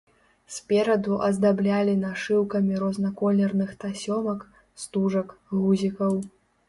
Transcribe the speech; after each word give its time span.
Спераду 0.53 1.17
аздаблялі 1.27 1.93
нашыўкамі 2.05 2.79
разнаколерных 2.85 3.69
тасёмак, 3.87 4.39
стужак, 4.85 5.27
гузікаў. 5.55 6.13